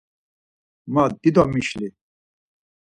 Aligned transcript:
Ma 0.93 1.03
dido 1.21 1.43
mişli. 1.53 1.87